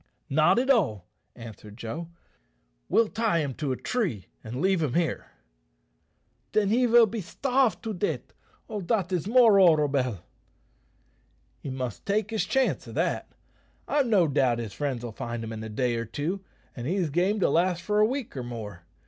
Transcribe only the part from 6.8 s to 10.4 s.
vill be starve to deat'. Oh, dat is more horrobell!"